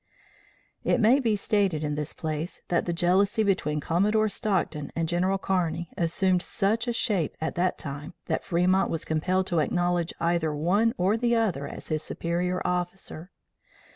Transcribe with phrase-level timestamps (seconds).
[0.83, 5.37] It may be stated in this place that the jealousy between Commodore Stockton and General
[5.37, 10.55] Kearney assumed such a shape at that time that Fremont was compelled to acknowledge either
[10.55, 13.29] one or the other as his superior officer.